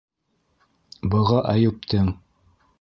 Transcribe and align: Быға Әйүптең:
Быға 1.15 1.45
Әйүптең: 1.53 2.13